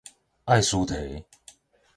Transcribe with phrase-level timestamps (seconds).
[0.45, 1.23] 愛斯提